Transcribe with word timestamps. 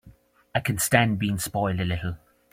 I 0.55 0.61
can 0.61 0.79
stand 0.79 1.19
being 1.19 1.37
spoiled 1.37 1.79
a 1.79 1.85
little. 1.85 2.17